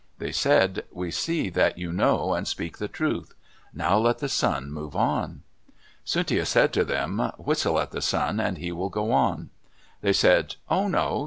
They 0.17 0.31
said, 0.31 0.85
"We 0.91 1.11
see 1.11 1.51
that 1.51 1.77
you 1.77 1.93
know 1.93 2.33
and 2.33 2.47
speak 2.47 2.79
the 2.79 2.87
truth. 2.87 3.35
Now 3.71 3.99
let 3.99 4.17
the 4.17 4.29
sun 4.29 4.71
move 4.71 4.95
on." 4.95 5.43
Tsuntia 6.03 6.47
said 6.47 6.73
to 6.73 6.83
them, 6.83 7.19
"Whistle 7.37 7.77
at 7.79 7.91
the 7.91 8.01
sun, 8.01 8.39
and 8.39 8.57
he 8.57 8.71
will 8.71 8.89
go 8.89 9.11
on." 9.11 9.51
They 10.01 10.13
said, 10.13 10.55
"Oh, 10.71 10.87
no. 10.87 11.19